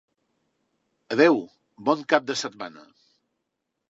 Adeu, 1.15 1.37
bon 1.89 2.03
cap 2.13 2.27
de 2.31 2.39
setmana. 2.43 2.85